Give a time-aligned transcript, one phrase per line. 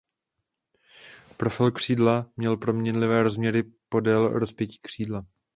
[1.37, 5.21] Profil křídla měl proměnlivé rozměry podél rozpětí křídla.